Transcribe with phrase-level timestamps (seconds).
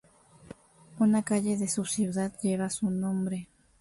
[0.97, 3.47] Una calle de su ciudad lleva su nombre.